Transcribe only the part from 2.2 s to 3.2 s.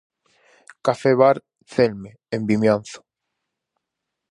en Vimianzo.